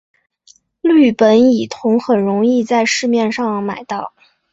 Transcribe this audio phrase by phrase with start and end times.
[0.81, 4.15] 氯苯乙酮很容易在市面上买到。